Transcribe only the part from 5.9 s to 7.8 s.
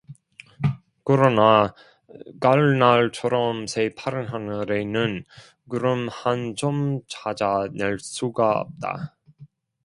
한 점 찾아